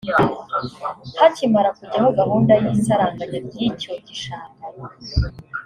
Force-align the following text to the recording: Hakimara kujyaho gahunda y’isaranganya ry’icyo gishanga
Hakimara 1.19 1.69
kujyaho 1.77 2.07
gahunda 2.19 2.51
y’isaranganya 2.61 3.37
ry’icyo 3.47 3.91
gishanga 4.07 4.63